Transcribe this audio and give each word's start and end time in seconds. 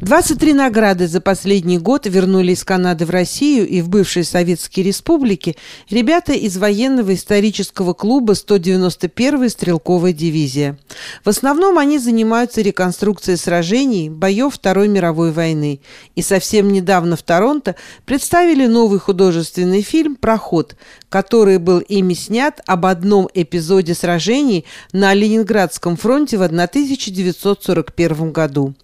23 0.00 0.52
награды 0.52 1.08
за 1.08 1.20
последний 1.20 1.76
год 1.76 2.06
вернули 2.06 2.52
из 2.52 2.62
Канады 2.62 3.04
в 3.04 3.10
Россию 3.10 3.66
и 3.66 3.80
в 3.80 3.88
бывшие 3.88 4.22
советские 4.22 4.86
республики 4.86 5.56
ребята 5.90 6.34
из 6.34 6.56
военного 6.56 7.14
исторического 7.14 7.94
клуба 7.94 8.34
191-я 8.34 9.48
стрелковая 9.48 10.12
дивизия. 10.12 10.78
В 11.24 11.28
основном 11.28 11.78
они 11.78 11.98
занимаются 11.98 12.60
реконструкцией 12.60 13.36
сражений, 13.36 14.08
боев 14.08 14.54
Второй 14.54 14.86
мировой 14.86 15.32
войны. 15.32 15.80
И 16.14 16.22
совсем 16.22 16.72
недавно 16.72 17.16
в 17.16 17.22
Торонто 17.24 17.74
представили 18.06 18.66
новый 18.66 19.00
художественный 19.00 19.82
фильм 19.82 20.14
«Проход», 20.14 20.76
который 21.08 21.58
был 21.58 21.80
ими 21.80 22.14
снят 22.14 22.60
об 22.66 22.86
одном 22.86 23.28
эпизоде 23.34 23.94
сражений 23.94 24.64
на 24.92 25.12
Ленинградском 25.12 25.96
фронте 25.96 26.38
в 26.38 26.42
1941 26.42 28.30
году. 28.30 28.74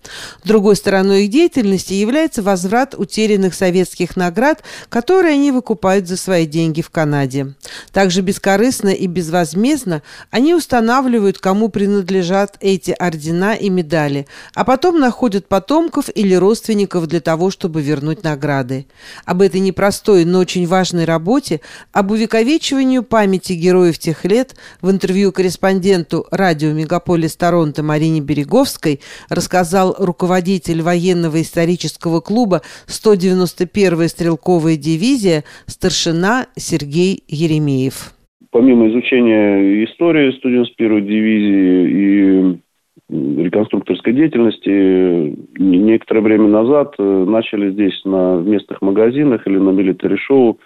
С 0.42 0.48
другой 0.48 0.74
стороны, 0.74 1.03
стороной 1.04 1.24
их 1.24 1.30
деятельности 1.30 1.92
является 1.92 2.42
возврат 2.42 2.94
утерянных 2.96 3.54
советских 3.54 4.16
наград, 4.16 4.62
которые 4.88 5.34
они 5.34 5.52
выкупают 5.52 6.08
за 6.08 6.16
свои 6.16 6.46
деньги 6.46 6.80
в 6.80 6.88
Канаде. 6.88 7.54
Также 7.92 8.22
бескорыстно 8.22 8.88
и 8.88 9.06
безвозмездно 9.06 10.02
они 10.30 10.54
устанавливают, 10.54 11.38
кому 11.38 11.68
принадлежат 11.68 12.56
эти 12.60 12.92
ордена 12.92 13.54
и 13.54 13.68
медали, 13.68 14.26
а 14.54 14.64
потом 14.64 14.98
находят 14.98 15.46
потомков 15.46 16.06
или 16.14 16.34
родственников 16.34 17.06
для 17.06 17.20
того, 17.20 17.50
чтобы 17.50 17.82
вернуть 17.82 18.22
награды. 18.24 18.86
Об 19.26 19.42
этой 19.42 19.60
непростой, 19.60 20.24
но 20.24 20.38
очень 20.38 20.66
важной 20.66 21.04
работе, 21.04 21.60
об 21.92 22.12
увековечивании 22.12 23.00
памяти 23.00 23.52
героев 23.52 23.98
тех 23.98 24.24
лет 24.24 24.54
в 24.80 24.90
интервью 24.90 25.32
корреспонденту 25.32 26.26
радио 26.30 26.72
«Мегаполис 26.72 27.36
Торонто» 27.36 27.82
Марине 27.82 28.20
Береговской 28.20 29.00
рассказал 29.28 29.94
руководитель 29.98 30.80
военного 30.94 31.42
исторического 31.42 32.20
клуба 32.20 32.62
191-я 32.86 34.08
стрелковая 34.08 34.76
дивизия 34.76 35.42
старшина 35.66 36.46
Сергей 36.56 37.24
Еремеев. 37.26 38.14
Помимо 38.52 38.88
изучения 38.88 39.84
истории 39.84 40.32
191-й 40.38 41.02
дивизии 41.02 41.80
и 41.90 43.42
реконструкторской 43.42 44.12
деятельности 44.12 45.36
некоторое 45.58 46.20
время 46.20 46.48
назад 46.48 46.94
э, 46.98 47.02
начали 47.02 47.72
здесь 47.72 48.00
на 48.04 48.40
местных 48.40 48.80
магазинах 48.80 49.46
или 49.46 49.58
на 49.58 49.70
милитари-шоу 49.70 50.58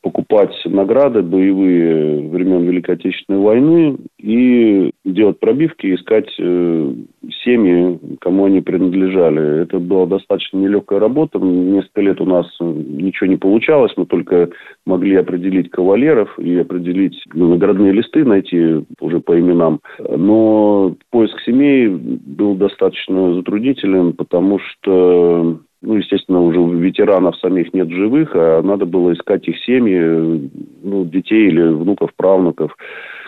покупать 0.00 0.54
награды 0.64 1.22
боевые 1.22 2.28
времен 2.28 2.64
Великой 2.64 2.94
Отечественной 2.94 3.40
войны 3.40 3.98
и 4.18 4.90
делать 5.04 5.40
пробивки, 5.40 5.94
искать 5.94 6.28
э, 6.38 6.94
семьи, 7.44 7.98
кому 8.20 8.46
они 8.46 8.60
принадлежали. 8.60 9.62
Это 9.62 9.78
была 9.78 10.06
достаточно 10.06 10.58
нелегкая 10.58 11.00
работа. 11.00 11.38
Несколько 11.38 12.00
лет 12.00 12.20
у 12.20 12.24
нас 12.24 12.46
ничего 12.60 13.28
не 13.28 13.36
получалось. 13.36 13.92
Мы 13.96 14.06
только 14.06 14.50
могли 14.86 15.16
определить 15.16 15.70
кавалеров 15.70 16.38
и 16.38 16.56
определить 16.56 17.22
наградные 17.34 17.92
листы, 17.92 18.24
найти 18.24 18.84
уже 19.00 19.20
по 19.20 19.38
именам. 19.38 19.80
Но 19.98 20.96
поиск 21.10 21.38
семей 21.42 21.88
был 21.88 22.54
достаточно 22.54 23.34
затруднителен, 23.34 24.14
потому 24.14 24.58
что 24.58 25.60
ну, 25.80 25.94
естественно, 25.94 26.40
уже 26.40 26.58
ветеранов 26.60 27.36
самих 27.36 27.72
нет 27.72 27.88
живых, 27.90 28.30
а 28.34 28.62
надо 28.62 28.84
было 28.84 29.12
искать 29.12 29.46
их 29.46 29.56
семьи, 29.64 30.50
ну, 30.82 31.04
детей 31.04 31.48
или 31.48 31.62
внуков, 31.62 32.10
правнуков. 32.16 32.76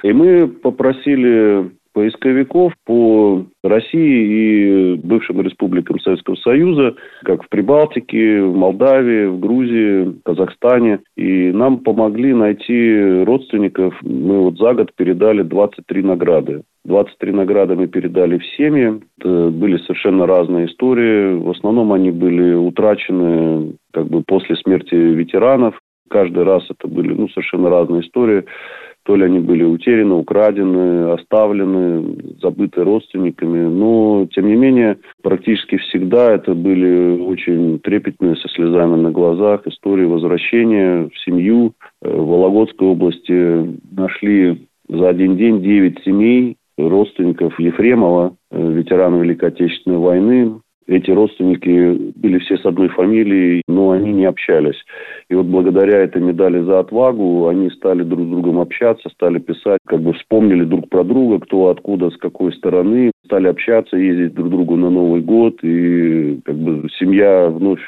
И 0.02 0.12
мы 0.12 0.48
попросили 0.48 1.70
поисковиков 1.92 2.72
по 2.86 3.44
России 3.62 4.94
и 4.94 4.94
бывшим 4.96 5.40
республикам 5.40 5.98
Советского 6.00 6.36
Союза, 6.36 6.94
как 7.24 7.44
в 7.44 7.48
Прибалтике, 7.48 8.42
в 8.42 8.54
Молдавии, 8.54 9.26
в 9.26 9.40
Грузии, 9.40 10.04
в 10.04 10.22
Казахстане. 10.24 11.00
И 11.16 11.50
нам 11.52 11.78
помогли 11.78 12.32
найти 12.32 13.22
родственников. 13.24 13.94
Мы 14.02 14.40
вот 14.40 14.58
за 14.58 14.74
год 14.74 14.92
передали 14.96 15.42
23 15.42 16.02
награды. 16.02 16.62
23 16.84 17.32
награды 17.32 17.76
мы 17.76 17.88
передали 17.88 18.38
в 18.38 18.46
семьи. 18.56 19.00
Это 19.18 19.50
были 19.50 19.76
совершенно 19.78 20.26
разные 20.26 20.66
истории. 20.66 21.34
В 21.34 21.50
основном 21.50 21.92
они 21.92 22.10
были 22.10 22.54
утрачены 22.54 23.74
как 23.92 24.06
бы 24.06 24.22
после 24.22 24.56
смерти 24.56 24.94
ветеранов. 24.94 25.78
Каждый 26.08 26.42
раз 26.42 26.64
это 26.68 26.88
были 26.88 27.12
ну, 27.12 27.28
совершенно 27.28 27.70
разные 27.70 28.02
истории. 28.02 28.44
То 29.04 29.16
ли 29.16 29.24
они 29.24 29.38
были 29.40 29.64
утеряны, 29.64 30.14
украдены, 30.14 31.12
оставлены, 31.12 32.16
забыты 32.40 32.84
родственниками. 32.84 33.66
Но, 33.66 34.26
тем 34.32 34.46
не 34.46 34.56
менее, 34.56 34.98
практически 35.22 35.78
всегда 35.78 36.34
это 36.34 36.54
были 36.54 37.20
очень 37.20 37.78
трепетные, 37.80 38.36
со 38.36 38.48
слезами 38.48 38.96
на 38.96 39.10
глазах 39.10 39.66
истории 39.66 40.04
возвращения 40.04 41.08
в 41.08 41.18
семью. 41.24 41.72
Э, 42.02 42.10
в 42.10 42.26
Вологодской 42.26 42.88
области 42.88 43.78
нашли 43.90 44.68
за 44.88 45.08
один 45.08 45.36
день 45.36 45.62
9 45.62 46.02
семей, 46.04 46.56
родственников 46.76 47.58
Ефремова, 47.58 48.36
э, 48.50 48.72
ветерана 48.72 49.16
Великой 49.16 49.50
Отечественной 49.50 49.98
войны. 49.98 50.60
Эти 50.90 51.12
родственники 51.12 52.12
были 52.16 52.40
все 52.40 52.58
с 52.58 52.66
одной 52.66 52.88
фамилией, 52.88 53.62
но 53.68 53.92
они 53.92 54.12
не 54.12 54.24
общались. 54.24 54.84
И 55.28 55.34
вот 55.36 55.46
благодаря 55.46 55.98
этой 55.98 56.20
медали 56.20 56.60
за 56.62 56.80
отвагу 56.80 57.46
они 57.46 57.70
стали 57.70 58.02
друг 58.02 58.26
с 58.26 58.28
другом 58.28 58.58
общаться, 58.58 59.08
стали 59.10 59.38
писать, 59.38 59.78
как 59.86 60.00
бы 60.00 60.14
вспомнили 60.14 60.64
друг 60.64 60.88
про 60.88 61.04
друга, 61.04 61.38
кто 61.38 61.68
откуда, 61.68 62.10
с 62.10 62.16
какой 62.16 62.52
стороны, 62.54 63.12
стали 63.24 63.46
общаться, 63.46 63.96
ездить 63.96 64.34
друг 64.34 64.48
к 64.48 64.50
другу 64.50 64.74
на 64.74 64.90
Новый 64.90 65.20
год, 65.20 65.62
и 65.62 66.40
как 66.44 66.56
бы 66.56 66.88
семья 66.98 67.48
вновь 67.48 67.82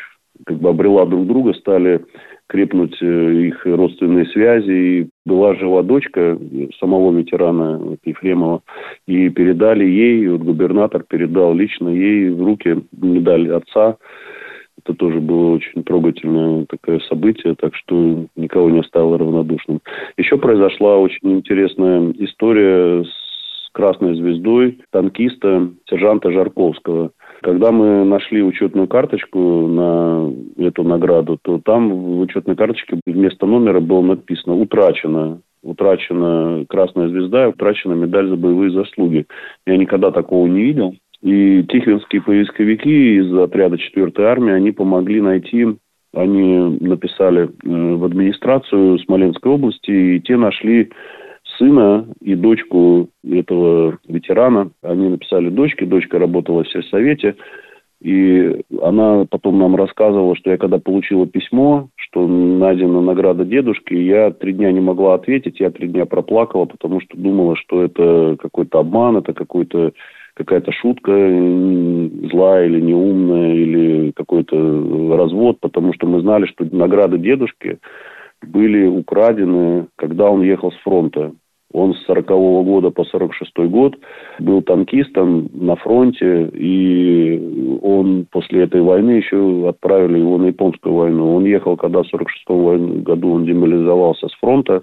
как 0.47 0.59
бы 0.59 0.69
обрела 0.69 1.05
друг 1.05 1.27
друга, 1.27 1.55
стали 1.55 2.05
крепнуть 2.47 2.97
э, 3.03 3.33
их 3.49 3.67
родственные 3.67 4.27
связи. 4.27 4.71
И 4.71 5.09
была 5.25 5.55
жива 5.55 5.83
дочка 5.83 6.39
самого 6.79 7.17
ветерана 7.17 7.97
Ефремова. 8.05 8.63
И 9.07 9.29
передали 9.29 9.85
ей, 9.85 10.29
вот 10.29 10.43
губернатор 10.43 11.05
передал 11.09 11.55
лично 11.55 11.89
ей 11.89 12.31
в 12.31 12.43
руки 12.43 12.83
медаль 12.93 13.51
отца. 13.53 13.97
Это 14.85 14.95
тоже 14.95 15.21
было 15.21 15.55
очень 15.55 15.85
трогательное 15.85 16.67
такое 16.67 16.99
событие, 17.01 17.55
так 17.55 17.75
что 17.77 18.27
никого 18.35 18.71
не 18.71 18.81
оставило 18.81 19.19
равнодушным. 19.19 19.81
Еще 20.17 20.39
произошла 20.39 20.97
очень 20.97 21.33
интересная 21.33 22.13
история 22.19 23.05
с 23.05 23.71
красной 23.73 24.17
звездой 24.17 24.81
танкиста 24.91 25.71
сержанта 25.89 26.33
Жарковского– 26.33 27.13
когда 27.43 27.73
мы 27.73 28.05
нашли 28.05 28.43
учетную 28.43 28.87
карточку 28.87 29.67
на 29.67 30.33
эту 30.83 30.89
награду, 30.89 31.39
то 31.41 31.59
там 31.59 31.91
в 31.91 32.21
учетной 32.21 32.57
карточке 32.57 33.01
вместо 33.07 33.47
номера 33.47 33.81
было 33.81 34.03
написано 34.03 34.57
«Утрачено». 34.57 35.41
Утрачена 35.65 36.67
красная 36.69 37.09
звезда, 37.09 37.49
утрачена 37.49 37.93
медаль 37.93 38.29
за 38.29 38.37
боевые 38.37 38.73
заслуги. 38.73 39.27
Я 39.65 39.77
никогда 39.77 40.11
такого 40.11 40.49
не 40.49 40.61
видел. 40.61 40.97
И 41.23 41.63
тихвинские 41.69 42.21
поисковики 42.21 43.19
из 43.19 43.33
отряда 43.33 43.77
4-й 43.77 44.25
армии, 44.25 44.53
они 44.53 44.73
помогли 44.73 45.21
найти 45.21 45.69
они 46.15 46.79
написали 46.81 47.45
э, 47.45 47.49
в 47.95 48.05
администрацию 48.05 48.99
Смоленской 48.99 49.51
области, 49.51 49.91
и 49.91 50.21
те 50.21 50.37
нашли 50.37 50.91
сына 51.57 52.07
и 52.21 52.35
дочку 52.35 53.09
этого 53.27 53.99
ветерана. 54.07 54.71
Они 54.83 55.09
написали 55.09 55.49
дочке, 55.49 55.87
дочка 55.87 56.19
работала 56.19 56.65
в 56.65 56.69
сельсовете, 56.69 57.37
и 58.03 58.63
она 58.83 59.27
потом 59.31 59.61
нам 59.61 59.77
рассказывала, 59.77 60.35
что 60.35 60.51
я 60.51 60.59
когда 60.59 60.79
получила 60.79 61.25
письмо, 61.25 61.89
что 61.95 62.27
найдена 62.27 63.01
награда 63.01 63.45
дедушки, 63.45 63.95
я 63.95 64.33
три 64.33 64.55
дня 64.55 64.73
не 64.73 64.81
могла 64.81 65.15
ответить, 65.15 65.61
я 65.61 65.71
три 65.71 65.87
дня 65.87 66.05
проплакала, 66.05 66.65
потому 66.65 67.01
что 67.01 67.17
думала, 67.17 67.55
что 67.55 67.83
это 67.83 68.37
какой-то 68.41 68.81
обман, 68.81 69.19
это 69.19 69.33
какой-то 69.35 69.93
какая-то 70.35 70.73
шутка 70.73 71.13
злая 71.13 72.67
или 72.67 72.81
неумная, 72.81 73.55
или 73.55 74.11
какой-то 74.13 75.17
развод, 75.17 75.61
потому 75.61 75.93
что 75.95 76.09
мы 76.09 76.23
знали, 76.23 76.47
что 76.47 76.67
награды 76.73 77.19
дедушки 77.19 77.79
были 78.43 78.87
украдены, 78.87 79.87
когда 79.95 80.29
он 80.29 80.43
ехал 80.43 80.73
с 80.73 80.77
фронта. 80.79 81.33
Он 81.73 81.95
с 81.95 82.05
40 82.07 82.31
-го 82.31 82.65
года 82.65 82.91
по 82.91 83.05
46 83.05 83.69
год 83.69 83.97
был 84.39 84.63
танкистом 84.63 85.49
на 85.53 85.77
фронте, 85.77 86.51
и 86.53 87.79
он 87.83 88.27
после 88.31 88.63
этой 88.63 88.81
войны 88.81 89.13
еще 89.13 89.69
отправили 89.69 90.19
его 90.19 90.39
на 90.39 90.47
японскую 90.47 90.95
войну. 90.95 91.37
Он 91.37 91.45
ехал, 91.45 91.77
когда 91.77 92.03
в 92.03 92.07
46 92.07 93.03
году 93.03 93.33
он 93.33 93.45
демобилизовался 93.45 94.29
с 94.29 94.35
фронта, 94.35 94.83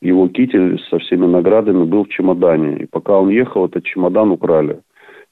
его 0.00 0.28
китель 0.28 0.80
со 0.90 0.98
всеми 0.98 1.26
наградами 1.26 1.84
был 1.84 2.04
в 2.04 2.08
чемодане. 2.08 2.78
И 2.78 2.86
пока 2.86 3.18
он 3.18 3.30
ехал, 3.30 3.66
этот 3.66 3.84
чемодан 3.84 4.30
украли 4.30 4.80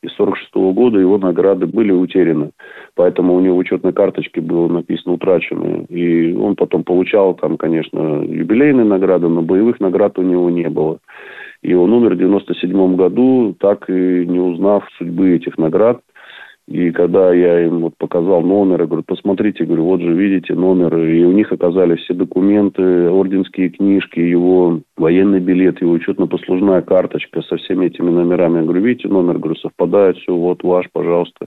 и 0.02 0.08
46 0.08 0.54
-го 0.54 0.72
года 0.72 0.98
его 0.98 1.18
награды 1.18 1.66
были 1.66 1.92
утеряны. 1.92 2.50
Поэтому 2.94 3.34
у 3.34 3.40
него 3.40 3.56
в 3.56 3.58
учетной 3.60 3.92
карточке 3.92 4.40
было 4.40 4.68
написано 4.68 5.14
утраченные. 5.14 5.84
И 5.84 6.34
он 6.34 6.54
потом 6.56 6.84
получал 6.84 7.34
там, 7.34 7.56
конечно, 7.56 8.22
юбилейные 8.22 8.84
награды, 8.84 9.28
но 9.28 9.42
боевых 9.42 9.80
наград 9.80 10.18
у 10.18 10.22
него 10.22 10.50
не 10.50 10.68
было. 10.68 10.98
И 11.62 11.74
он 11.74 11.92
умер 11.92 12.14
в 12.14 12.18
97 12.18 12.96
году, 12.96 13.54
так 13.58 13.88
и 13.90 14.26
не 14.26 14.38
узнав 14.38 14.84
судьбы 14.98 15.34
этих 15.36 15.58
наград. 15.58 16.00
И 16.68 16.90
когда 16.90 17.32
я 17.32 17.64
им 17.64 17.80
вот 17.80 17.96
показал 17.96 18.42
номер, 18.42 18.80
я 18.80 18.86
говорю, 18.86 19.04
посмотрите, 19.06 19.64
говорю, 19.64 19.84
вот 19.84 20.00
же 20.00 20.12
видите 20.12 20.52
номер. 20.54 20.98
И 20.98 21.24
у 21.24 21.30
них 21.30 21.52
оказались 21.52 22.00
все 22.00 22.12
документы, 22.12 23.08
орденские 23.08 23.68
книжки, 23.68 24.18
его 24.18 24.80
военный 24.96 25.38
билет, 25.38 25.80
его 25.80 25.92
учетно-послужная 25.92 26.82
карточка 26.82 27.42
со 27.42 27.56
всеми 27.56 27.86
этими 27.86 28.10
номерами. 28.10 28.58
Я 28.58 28.62
говорю, 28.64 28.82
видите 28.82 29.06
номер, 29.06 29.38
говорю, 29.38 29.54
совпадает, 29.56 30.16
все, 30.16 30.34
вот 30.34 30.64
ваш, 30.64 30.86
пожалуйста, 30.92 31.46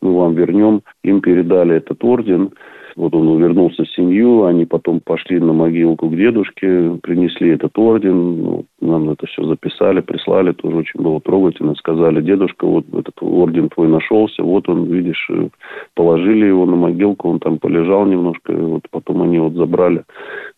мы 0.00 0.16
вам 0.16 0.34
вернем. 0.34 0.80
Им 1.02 1.20
передали 1.20 1.76
этот 1.76 2.02
орден. 2.02 2.52
Вот 2.96 3.14
он 3.14 3.38
вернулся 3.42 3.84
в 3.84 3.90
семью, 3.90 4.44
они 4.44 4.66
потом 4.66 5.00
пошли 5.00 5.40
на 5.40 5.52
могилку 5.52 6.08
к 6.08 6.16
дедушке, 6.16 6.98
принесли 7.02 7.50
этот 7.50 7.76
орден, 7.76 8.42
ну, 8.42 8.66
нам 8.80 9.10
это 9.10 9.26
все 9.26 9.44
записали, 9.44 10.00
прислали, 10.00 10.52
тоже 10.52 10.76
очень 10.76 11.00
было 11.00 11.20
трогательно. 11.20 11.74
Сказали, 11.74 12.20
дедушка, 12.20 12.66
вот 12.66 12.84
этот 12.92 13.14
орден 13.20 13.68
твой 13.68 13.88
нашелся, 13.88 14.44
вот 14.44 14.68
он, 14.68 14.84
видишь, 14.84 15.28
э, 15.30 15.48
положили 15.94 16.46
его 16.46 16.66
на 16.66 16.76
могилку, 16.76 17.28
он 17.28 17.40
там 17.40 17.58
полежал 17.58 18.06
немножко, 18.06 18.52
и 18.52 18.56
вот 18.60 18.82
потом 18.90 19.22
они 19.22 19.40
вот 19.40 19.54
забрали. 19.54 20.04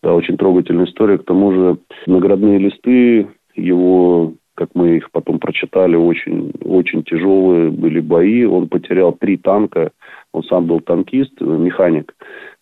Да, 0.03 0.13
очень 0.13 0.37
трогательная 0.37 0.85
история. 0.85 1.17
К 1.17 1.25
тому 1.25 1.51
же 1.53 1.77
наградные 2.05 2.59
листы 2.59 3.27
его 3.55 4.33
как 4.57 4.69
мы 4.73 4.97
их 4.97 5.11
потом 5.11 5.37
прочитали, 5.37 5.95
очень, 5.95 6.51
очень 6.65 7.03
тяжелые 7.03 7.69
были 7.69 7.99
бои. 7.99 8.43
Он 8.43 8.67
потерял 8.67 9.13
три 9.13 9.37
танка. 9.37 9.91
Он 10.33 10.43
сам 10.43 10.65
был 10.65 10.81
танкист, 10.81 11.39
механик, 11.39 12.15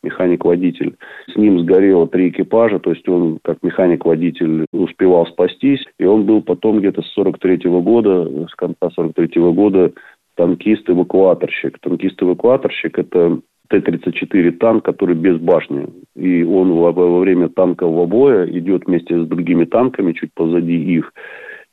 механик-водитель. 0.06 0.96
С 1.28 1.36
ним 1.36 1.60
сгорело 1.60 2.08
три 2.08 2.30
экипажа, 2.30 2.80
то 2.80 2.92
есть 2.92 3.08
он, 3.10 3.40
как 3.44 3.58
механик-водитель, 3.62 4.66
успевал 4.72 5.28
спастись. 5.28 5.84
И 6.00 6.06
он 6.06 6.26
был 6.26 6.42
потом 6.42 6.80
где-то 6.80 7.02
с 7.02 7.14
43 7.14 7.68
-го 7.68 7.82
года, 7.82 8.48
с 8.48 8.56
конца 8.56 8.90
43 8.96 9.40
-го 9.40 9.54
года 9.54 9.92
танкист-эвакуаторщик. 10.38 11.80
Танкист-эвакуаторщик– 11.80 13.00
это 13.00 13.40
Т-34 13.70 14.52
танк, 14.52 14.86
который 14.86 15.16
без 15.16 15.38
башни. 15.38 15.88
И 16.16 16.44
он 16.44 16.74
во, 16.74 16.92
во 16.92 17.20
время 17.20 17.50
танкового 17.50 18.06
боя 18.06 18.46
идет 18.46 18.86
вместе 18.86 19.24
с 19.24 19.28
другими 19.28 19.66
танками, 19.66 20.14
чуть 20.14 20.34
позади 20.34 20.76
их 20.76 21.14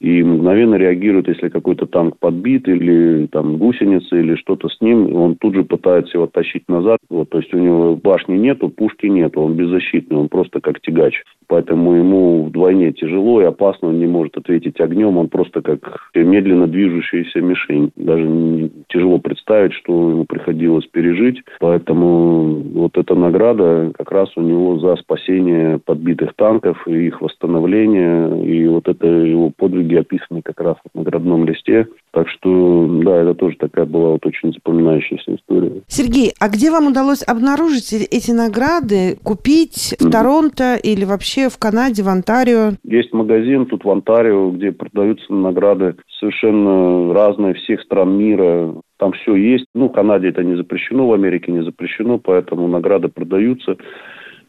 и 0.03 0.21
мгновенно 0.25 0.75
реагирует, 0.75 1.29
если 1.29 1.49
какой-то 1.49 1.87
танк 1.87 2.19
подбит 2.19 2.67
или 2.67 3.29
там 3.29 3.57
гусеница 3.57 4.17
или 4.17 4.35
что-то 4.35 4.69
с 4.69 4.81
ним, 4.81 5.15
он 5.15 5.37
тут 5.37 5.55
же 5.55 5.63
пытается 5.63 6.19
его 6.19 6.27
тащить 6.27 6.69
назад. 6.69 6.99
Вот, 7.09 7.31
то 7.31 7.39
есть 7.39 7.55
у 7.55 7.59
него 7.59 7.95
башни 7.95 8.37
нету, 8.37 8.69
пушки 8.69 9.07
нету, 9.07 9.41
он 9.43 9.55
беззащитный, 9.55 10.17
он 10.17 10.29
просто 10.29 10.61
как 10.61 10.81
тягач. 10.81 11.23
Поэтому 11.47 11.95
ему 11.95 12.45
вдвойне 12.45 12.93
тяжело 12.93 13.41
и 13.43 13.45
опасно, 13.45 13.89
он 13.89 14.01
не 14.01 14.07
может 14.07 14.37
ответить 14.37 14.81
огнем, 14.81 15.19
он 15.19 15.29
просто 15.29 15.63
как 15.63 16.11
медленно 16.15 16.67
движущаяся 16.67 17.41
мишень. 17.41 17.93
Даже 17.95 18.71
тяжело 18.89 19.19
представить, 19.19 19.75
что 19.75 20.11
ему 20.11 20.25
приходилось 20.25 20.87
пережить. 20.87 21.43
Поэтому 21.61 22.55
вот 22.75 22.97
эта 22.97 23.15
награда 23.15 23.93
как 23.97 24.11
раз 24.11 24.31
у 24.37 24.41
него 24.41 24.79
за 24.79 24.97
спасение 24.97 25.79
подбитых 25.79 26.35
танков 26.35 26.89
и 26.89 27.07
их 27.07 27.21
восстановление, 27.21 28.45
и 28.45 28.67
вот 28.67 28.89
это 28.89 29.07
его 29.07 29.53
подвиги 29.57 29.92
люди 29.93 30.01
описаны 30.01 30.43
как 30.43 30.61
раз 30.61 30.77
в 30.93 30.99
наградном 30.99 31.45
листе. 31.45 31.87
Так 32.13 32.29
что, 32.29 32.87
да, 33.05 33.23
это 33.23 33.35
тоже 33.35 33.57
такая 33.59 33.87
была 33.87 34.11
вот 34.11 34.27
очень 34.27 34.53
запоминающаяся 34.53 35.35
история. 35.35 35.83
Сергей, 35.87 36.33
а 36.41 36.49
где 36.49 36.71
вам 36.71 36.89
удалось 36.89 37.23
обнаружить 37.27 37.93
эти 37.93 38.31
награды, 38.33 39.19
купить 39.23 39.95
в 39.99 40.07
mm-hmm. 40.07 40.11
Торонто 40.11 40.77
или 40.77 41.05
вообще 41.05 41.49
в 41.49 41.59
Канаде, 41.59 42.03
в 42.03 42.09
Онтарио? 42.09 42.73
Есть 42.85 43.13
магазин 43.13 43.67
тут 43.67 43.85
в 43.85 43.91
Онтарио, 43.91 44.51
где 44.51 44.73
продаются 44.73 45.33
награды 45.33 45.97
совершенно 46.19 47.13
разные 47.15 47.55
всех 47.55 47.81
стран 47.83 48.17
мира. 48.17 48.75
Там 48.99 49.13
все 49.13 49.35
есть. 49.35 49.67
Ну, 49.75 49.89
в 49.89 49.93
Канаде 49.93 50.29
это 50.29 50.45
не 50.45 50.57
запрещено, 50.57 51.09
в 51.09 51.13
Америке 51.13 51.51
не 51.51 51.65
запрещено, 51.65 52.19
поэтому 52.19 52.69
награды 52.69 53.09
продаются. 53.09 53.77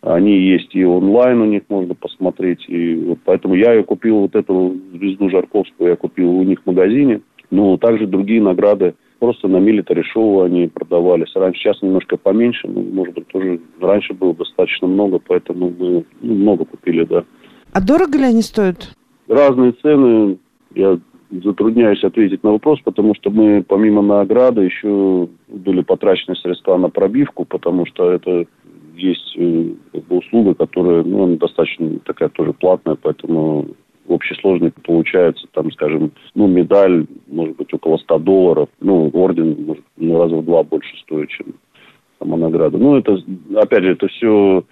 Они 0.03 0.37
есть 0.37 0.75
и 0.75 0.83
онлайн, 0.83 1.39
у 1.39 1.45
них 1.45 1.61
можно 1.69 1.95
посмотреть. 1.95 2.65
И 2.67 2.95
вот 2.95 3.19
поэтому 3.23 3.55
я 3.55 3.73
ее 3.73 3.83
купил, 3.83 4.19
вот 4.19 4.35
эту 4.35 4.75
звезду 4.91 5.29
Жарковскую 5.29 5.91
я 5.91 5.95
купил 5.95 6.29
у 6.29 6.43
них 6.43 6.61
в 6.61 6.65
магазине. 6.65 7.21
Но 7.51 7.77
также 7.77 8.05
другие 8.05 8.41
награды 8.41 8.95
просто 9.19 9.47
на 9.47 9.57
милитари 9.57 10.01
шоу 10.01 10.41
они 10.41 10.67
продавались. 10.67 11.33
Раньше, 11.35 11.61
сейчас 11.61 11.81
немножко 11.81 12.17
поменьше, 12.17 12.67
но, 12.67 12.81
может 12.81 13.15
быть, 13.15 13.27
тоже 13.27 13.61
раньше 13.79 14.13
было 14.13 14.33
достаточно 14.33 14.87
много, 14.87 15.19
поэтому 15.25 15.73
мы 15.79 16.03
ну, 16.21 16.33
много 16.33 16.65
купили, 16.65 17.05
да. 17.05 17.23
А 17.71 17.79
дорого 17.79 18.17
ли 18.17 18.25
они 18.25 18.41
стоят? 18.41 18.93
Разные 19.29 19.71
цены. 19.71 20.37
Я 20.75 20.99
затрудняюсь 21.31 22.03
ответить 22.03 22.43
на 22.43 22.51
вопрос, 22.51 22.81
потому 22.83 23.15
что 23.15 23.29
мы 23.29 23.63
помимо 23.63 24.01
награды 24.01 24.63
еще 24.63 25.29
были 25.47 25.81
потрачены 25.81 26.35
средства 26.35 26.77
на 26.77 26.89
пробивку, 26.89 27.45
потому 27.45 27.85
что 27.85 28.11
это 28.11 28.45
есть 28.95 29.35
э, 29.37 29.73
как 29.91 30.03
бы, 30.05 30.17
услуга, 30.17 30.53
которая 30.53 31.03
ну, 31.03 31.35
достаточно 31.37 31.99
такая 31.99 32.29
тоже 32.29 32.53
платная, 32.53 32.95
поэтому 32.95 33.67
в 34.05 34.11
общей 34.11 34.35
сложности 34.35 34.79
получается, 34.81 35.47
там, 35.53 35.71
скажем, 35.71 36.11
ну, 36.35 36.47
медаль, 36.47 37.05
может 37.27 37.55
быть, 37.55 37.73
около 37.73 37.97
100 37.97 38.19
долларов, 38.19 38.69
ну, 38.81 39.09
орден, 39.13 39.65
может, 39.65 39.83
ну, 39.97 40.21
раза 40.21 40.35
в 40.35 40.45
два 40.45 40.63
больше 40.63 40.95
стоит, 40.97 41.29
чем 41.29 41.47
сама 42.19 42.37
награда. 42.37 42.77
Ну, 42.77 42.97
это, 42.97 43.17
опять 43.55 43.83
же, 43.83 43.91
это 43.91 44.07
все 44.07 44.63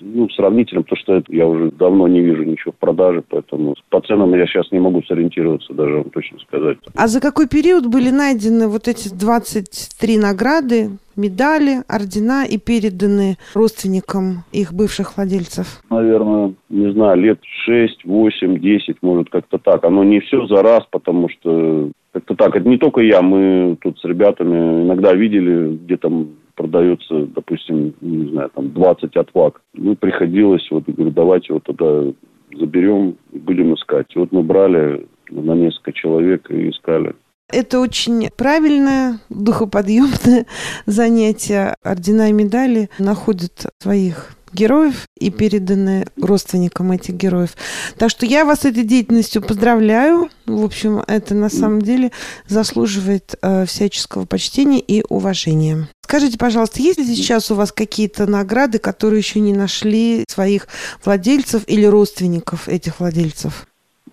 ну, 0.00 0.28
сравнительно, 0.30 0.82
потому 0.82 0.98
что 0.98 1.14
это 1.16 1.32
я 1.32 1.46
уже 1.46 1.70
давно 1.70 2.08
не 2.08 2.20
вижу 2.20 2.44
ничего 2.44 2.72
в 2.72 2.76
продаже, 2.76 3.22
поэтому 3.28 3.74
по 3.88 4.00
ценам 4.00 4.34
я 4.34 4.46
сейчас 4.46 4.70
не 4.72 4.78
могу 4.78 5.02
сориентироваться, 5.02 5.74
даже 5.74 5.94
вам 5.96 6.10
точно 6.10 6.38
сказать. 6.40 6.78
А 6.94 7.06
за 7.06 7.20
какой 7.20 7.48
период 7.48 7.86
были 7.86 8.10
найдены 8.10 8.68
вот 8.68 8.88
эти 8.88 9.08
23 9.08 10.18
награды, 10.18 10.90
медали, 11.16 11.82
ордена 11.88 12.44
и 12.44 12.58
переданы 12.58 13.36
родственникам 13.54 14.44
их 14.52 14.72
бывших 14.72 15.16
владельцев? 15.16 15.82
Наверное, 15.90 16.54
не 16.68 16.92
знаю, 16.92 17.20
лет 17.20 17.38
6, 17.66 18.04
8, 18.04 18.58
10, 18.58 18.96
может, 19.02 19.30
как-то 19.30 19.58
так. 19.58 19.84
Оно 19.84 20.04
не 20.04 20.20
все 20.20 20.46
за 20.46 20.62
раз, 20.62 20.84
потому 20.90 21.28
что 21.28 21.90
как-то 22.12 22.34
так. 22.34 22.56
Это 22.56 22.68
не 22.68 22.78
только 22.78 23.00
я, 23.00 23.22
мы 23.22 23.76
тут 23.80 23.98
с 23.98 24.04
ребятами 24.04 24.84
иногда 24.84 25.12
видели, 25.12 25.76
где 25.76 25.96
там 25.96 26.30
продается, 26.60 27.26
допустим, 27.34 27.94
не 28.02 28.30
знаю, 28.32 28.50
там 28.54 28.72
20 28.72 29.16
отваг. 29.16 29.62
Ну, 29.72 29.96
приходилось, 29.96 30.66
вот, 30.70 30.84
говорю, 30.86 31.10
давайте 31.10 31.54
вот 31.54 31.64
тогда 31.64 32.12
заберем 32.54 33.16
и 33.32 33.38
будем 33.38 33.74
искать. 33.74 34.06
И 34.14 34.18
вот 34.18 34.30
мы 34.30 34.42
брали 34.42 35.06
на 35.30 35.52
несколько 35.52 35.92
человек 35.92 36.50
и 36.50 36.68
искали. 36.68 37.14
Это 37.50 37.80
очень 37.80 38.28
правильное, 38.36 39.20
духоподъемное 39.30 40.46
занятие. 40.86 41.74
Ордена 41.82 42.28
и 42.28 42.32
медали 42.32 42.90
находят 42.98 43.66
своих 43.78 44.34
героев 44.52 45.06
и 45.18 45.30
переданы 45.30 46.06
родственникам 46.20 46.92
этих 46.92 47.14
героев. 47.14 47.56
Так 47.98 48.10
что 48.10 48.26
я 48.26 48.44
вас 48.44 48.64
этой 48.64 48.84
деятельностью 48.84 49.42
поздравляю. 49.42 50.28
В 50.46 50.64
общем, 50.64 51.02
это 51.06 51.34
на 51.34 51.48
самом 51.48 51.82
деле 51.82 52.10
заслуживает 52.46 53.34
э, 53.42 53.64
всяческого 53.66 54.26
почтения 54.26 54.80
и 54.80 55.02
уважения. 55.08 55.88
Скажите, 56.02 56.38
пожалуйста, 56.38 56.82
есть 56.82 56.98
ли 56.98 57.04
сейчас 57.04 57.50
у 57.50 57.54
вас 57.54 57.70
какие-то 57.70 58.28
награды, 58.28 58.78
которые 58.78 59.18
еще 59.18 59.38
не 59.38 59.52
нашли 59.52 60.24
своих 60.28 60.66
владельцев 61.04 61.62
или 61.68 61.84
родственников 61.84 62.68
этих 62.68 62.98
владельцев? 62.98 63.66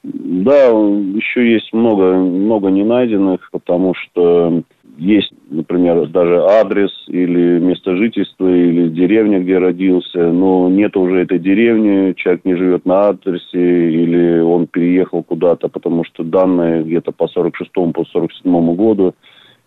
Да, 0.03 0.65
еще 0.67 1.51
есть 1.51 1.73
много, 1.73 2.13
много 2.13 2.69
не 2.69 2.83
найденных, 2.83 3.49
потому 3.51 3.93
что 3.95 4.61
есть, 4.97 5.31
например, 5.49 6.07
даже 6.07 6.43
адрес 6.43 6.91
или 7.07 7.59
место 7.59 7.95
жительства, 7.95 8.47
или 8.47 8.89
деревня, 8.89 9.39
где 9.39 9.57
родился, 9.57 10.31
но 10.31 10.69
нет 10.69 10.97
уже 10.97 11.21
этой 11.21 11.39
деревни, 11.39 12.13
человек 12.13 12.45
не 12.45 12.55
живет 12.55 12.85
на 12.85 13.09
адресе, 13.09 13.91
или 13.91 14.39
он 14.39 14.67
переехал 14.67 15.23
куда-то, 15.23 15.69
потому 15.69 16.03
что 16.03 16.23
данные 16.23 16.83
где-то 16.83 17.11
по 17.11 17.25
46-му, 17.25 17.93
по 17.93 18.01
47-му 18.01 18.73
году, 18.73 19.13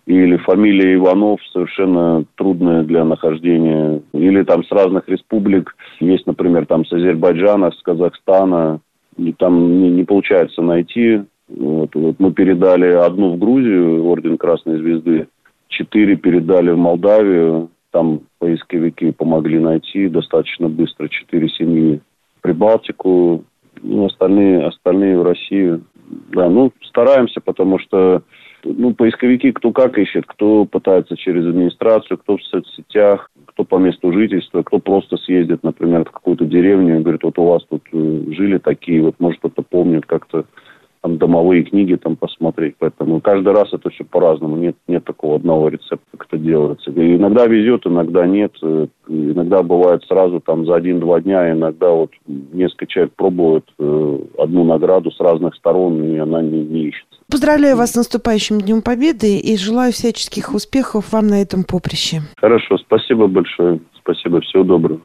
или 0.07 0.37
фамилия 0.39 0.95
Иванов 0.95 1.41
совершенно 1.53 2.25
трудная 2.35 2.83
для 2.83 3.05
нахождения, 3.05 4.03
или 4.13 4.43
там 4.43 4.65
с 4.65 4.73
разных 4.73 5.09
республик, 5.09 5.77
есть, 6.01 6.27
например, 6.27 6.67
там 6.67 6.85
с 6.85 6.93
Азербайджана, 6.93 7.71
с 7.71 7.83
Казахстана, 7.83 8.81
и 9.17 9.33
там 9.33 9.81
не, 9.81 9.91
не 9.91 10.05
получается 10.05 10.63
найти 10.63 11.23
вот, 11.57 11.95
вот 11.95 12.17
мы 12.19 12.33
передали 12.33 12.87
одну 12.87 13.35
в 13.35 13.39
Грузию, 13.39 14.05
орден 14.05 14.39
Красной 14.39 14.79
Звезды, 14.79 15.29
четыре 15.69 16.17
передали 16.17 16.71
в 16.71 16.79
Молдавию, 16.79 17.71
там 17.91 18.21
поисковики 18.39 19.11
помогли 19.13 19.59
найти 19.59 20.09
достаточно 20.09 20.69
быстро 20.69 21.09
четыре 21.09 21.49
семьи. 21.49 22.01
Прибалтику, 22.41 23.45
ну, 23.83 24.07
остальные, 24.07 24.67
остальные 24.67 25.19
в 25.19 25.23
Россию. 25.23 25.85
Да, 26.33 26.49
ну, 26.49 26.73
стараемся, 26.83 27.41
потому 27.41 27.79
что 27.79 28.23
ну, 28.65 28.95
поисковики 28.95 29.53
кто 29.53 29.73
как 29.73 29.99
ищет, 29.99 30.25
кто 30.27 30.65
пытается 30.65 31.17
через 31.17 31.47
администрацию, 31.47 32.19
кто 32.19 32.37
в 32.37 32.43
соцсетях, 32.43 33.31
кто 33.47 33.65
по 33.65 33.79
месту 33.79 34.13
жительства, 34.13 34.63
кто 34.63 34.79
просто 34.79 35.17
съездит, 35.17 35.63
например, 35.63 36.05
в 36.05 36.11
какую-то 36.11 36.45
деревню 36.45 36.99
и 36.99 37.03
говорит, 37.03 37.23
вот 37.23 37.39
у 37.39 37.45
вас 37.45 37.63
тут 37.69 37.83
э, 37.93 38.23
жили 38.33 38.59
такие, 38.59 39.03
вот 39.03 39.17
может 39.19 39.39
кто-то 39.39 39.63
помнит 39.63 40.07
как-то 40.07 40.45
там 41.03 41.19
домовые 41.19 41.65
книги 41.65 41.95
там 41.95 42.17
посмотреть. 42.17 42.75
Поэтому 42.79 43.21
каждый 43.21 43.53
раз 43.53 43.73
это 43.73 43.91
все 43.91 44.05
по-разному. 44.05 44.57
Нет, 44.57 44.77
нет 44.87 45.05
такого 45.05 45.37
одного 45.37 45.69
рецепта, 45.69 46.05
как 46.13 46.27
это 46.27 46.39
делается. 46.39 46.91
И 46.91 47.17
иногда 47.17 47.47
везет, 47.47 47.87
иногда 47.87 48.27
нет. 48.27 48.53
Э, 48.63 48.87
иногда 49.09 49.63
бывает 49.63 50.05
сразу 50.05 50.41
там 50.41 50.67
за 50.67 50.75
один-два 50.75 51.21
дня, 51.21 51.53
иногда 51.53 51.91
вот 51.91 52.11
несколько 52.27 52.87
человек 52.87 53.13
пробуют 53.15 53.65
э, 53.79 54.19
одну 54.39 54.65
награду 54.65 55.11
с 55.11 55.21
разных 55.21 55.55
сторон, 55.55 56.03
и 56.03 56.19
она 56.19 56.43
не, 56.43 56.65
не 56.65 56.89
ищется. 56.89 57.07
Поздравляю 57.31 57.77
вас 57.77 57.93
с 57.93 57.97
наступающим 57.97 58.61
Днем 58.61 58.83
Победы 58.83 59.39
и 59.39 59.57
желаю 59.57 59.93
всяческих 59.93 60.53
успехов 60.53 61.13
вам 61.13 61.29
на 61.29 61.41
этом 61.41 61.63
поприще. 61.63 62.23
Хорошо, 62.37 62.77
спасибо 62.79 63.29
большое. 63.29 63.81
Спасибо, 64.01 64.41
всего 64.41 64.65
доброго. 64.65 64.99